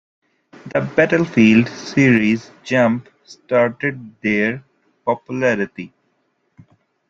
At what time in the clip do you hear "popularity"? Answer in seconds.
5.05-5.93